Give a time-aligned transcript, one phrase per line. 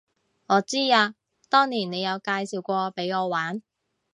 [0.47, 1.13] 我知啊，
[1.47, 3.61] 當年你有介紹過畀我玩